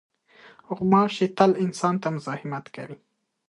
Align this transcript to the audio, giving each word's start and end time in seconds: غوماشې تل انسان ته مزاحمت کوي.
غوماشې 0.75 1.27
تل 1.37 1.51
انسان 1.63 1.95
ته 2.01 2.07
مزاحمت 2.15 2.65
کوي. 2.75 2.97